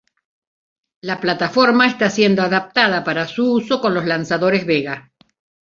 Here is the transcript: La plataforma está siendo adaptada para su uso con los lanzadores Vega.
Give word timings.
La 1.03 1.19
plataforma 1.19 1.85
está 1.85 2.09
siendo 2.09 2.41
adaptada 2.41 3.03
para 3.03 3.27
su 3.27 3.53
uso 3.53 3.79
con 3.79 3.93
los 3.93 4.03
lanzadores 4.07 4.65
Vega. 4.65 5.11